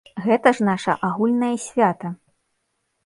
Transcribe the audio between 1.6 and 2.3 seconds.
свята!